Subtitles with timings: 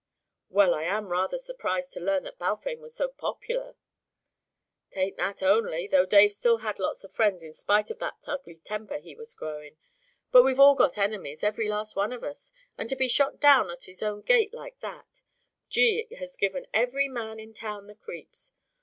[0.49, 3.75] "Well, I am rather surprised to learn that Balfame was so popular"
[4.89, 8.55] "'Tain't that only though Dave still had lots of friends in spite of that ugly
[8.55, 9.77] temper he was growin';
[10.31, 13.69] but we've all got enemies every last one of us and to be shot down
[13.69, 15.21] at his own gate like that
[15.69, 18.53] Gee, it has given every man in town the creeps.